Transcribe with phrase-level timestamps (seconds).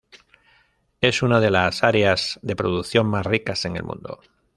[0.99, 4.19] Es una de las áreas de producción más ricas en el mundo.